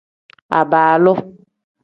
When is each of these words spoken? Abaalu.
Abaalu. 0.59 1.13